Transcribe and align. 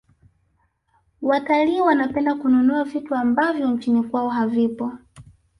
watalii 1.21 1.81
wanapenda 1.81 2.35
kununua 2.35 2.83
vitu 2.83 3.15
ambavyo 3.15 3.71
nchini 3.71 4.03
kwao 4.03 4.29
havipo 4.29 4.91